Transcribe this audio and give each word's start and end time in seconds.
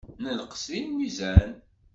Nenqes 0.23 0.63
deg 0.71 0.85
lmizan. 0.89 1.51